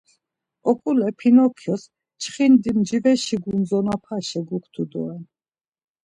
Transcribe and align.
Oǩule 0.69 1.07
Pinokyos 1.19 1.83
çxindi 2.21 2.71
mcveşi 2.77 3.35
gundzanobaşe 3.43 4.39
guktu 4.47 4.83
doren. 4.91 5.23